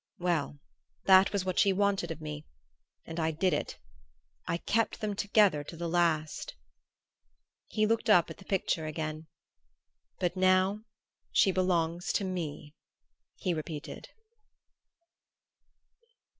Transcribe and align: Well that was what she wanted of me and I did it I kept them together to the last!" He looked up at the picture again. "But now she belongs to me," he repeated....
Well 0.17 0.57
that 1.03 1.31
was 1.31 1.45
what 1.45 1.59
she 1.59 1.71
wanted 1.71 2.09
of 2.09 2.21
me 2.21 2.43
and 3.05 3.19
I 3.19 3.29
did 3.29 3.53
it 3.53 3.77
I 4.47 4.57
kept 4.57 4.99
them 4.99 5.15
together 5.15 5.63
to 5.65 5.77
the 5.77 5.87
last!" 5.87 6.55
He 7.67 7.85
looked 7.85 8.09
up 8.09 8.27
at 8.31 8.37
the 8.39 8.45
picture 8.45 8.87
again. 8.87 9.27
"But 10.19 10.35
now 10.35 10.85
she 11.31 11.51
belongs 11.51 12.11
to 12.13 12.23
me," 12.23 12.73
he 13.35 13.53
repeated.... 13.53 14.09